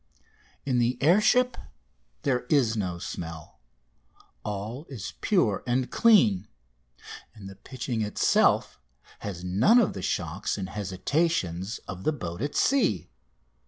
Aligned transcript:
In 0.65 0.79
the 0.79 0.97
air 0.99 1.21
ship 1.21 1.55
there 2.23 2.47
is 2.49 2.75
no 2.75 2.97
smell 2.97 3.59
all 4.43 4.87
is 4.89 5.13
pure 5.21 5.61
and 5.67 5.91
clean 5.91 6.47
and 7.35 7.47
the 7.47 7.53
pitching 7.55 8.01
itself 8.01 8.79
has 9.19 9.43
none 9.43 9.77
of 9.79 9.93
the 9.93 10.01
shocks 10.01 10.57
and 10.57 10.69
hesitations 10.69 11.77
of 11.87 12.03
the 12.03 12.13
boat 12.13 12.41
at 12.41 12.55
sea. 12.55 13.11